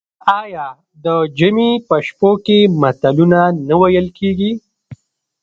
آیا 0.41 0.67
د 1.03 1.05
ژمي 1.37 1.71
په 1.87 1.95
شپو 2.07 2.31
کې 2.45 2.59
متلونه 2.81 3.41
نه 3.67 3.75
ویل 3.81 4.07
کیږي؟ 4.17 4.51